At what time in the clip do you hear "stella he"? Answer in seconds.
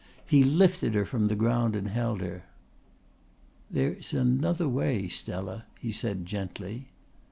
5.07-5.91